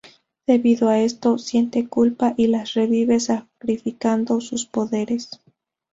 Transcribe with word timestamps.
Debido 0.47 0.89
a 0.89 0.97
esto 0.97 1.37
siente 1.37 1.87
culpa 1.87 2.33
y 2.35 2.47
las 2.47 2.73
revive 2.73 3.19
sacrificando 3.19 4.41
sus 4.41 4.65
poderes. 4.65 5.29